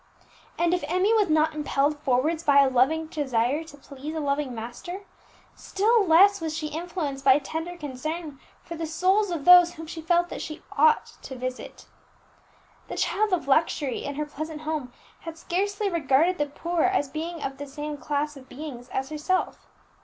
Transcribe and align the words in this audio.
And 0.57 0.73
if 0.73 0.83
Emmie 0.87 1.13
was 1.13 1.29
not 1.29 1.53
impelled 1.53 1.99
forwards 1.99 2.41
by 2.41 2.61
a 2.63 2.69
loving 2.69 3.05
desire 3.05 3.63
to 3.65 3.77
please 3.77 4.15
a 4.15 4.19
loving 4.19 4.55
Master, 4.55 5.01
still 5.55 6.03
less 6.07 6.41
was 6.41 6.57
she 6.57 6.69
influenced 6.69 7.23
by 7.23 7.37
tender 7.37 7.77
concern 7.77 8.39
for 8.63 8.73
the 8.75 8.87
souls 8.87 9.29
of 9.29 9.45
those 9.45 9.73
whom 9.75 9.85
she 9.85 10.01
felt 10.01 10.29
that 10.29 10.41
she 10.41 10.63
ought 10.71 11.05
to 11.21 11.35
visit. 11.37 11.85
The 12.87 12.97
child 12.97 13.31
of 13.31 13.47
luxury, 13.47 14.03
in 14.03 14.15
her 14.15 14.25
pleasant 14.25 14.61
home, 14.61 14.91
had 15.19 15.37
scarcely 15.37 15.87
regarded 15.87 16.39
the 16.39 16.47
poor 16.47 16.81
as 16.81 17.07
being 17.07 17.43
of 17.43 17.59
the 17.59 17.67
same 17.67 17.95
class 17.95 18.35
of 18.35 18.49
beings 18.49 18.89
as 18.89 19.09
herself. 19.09 19.67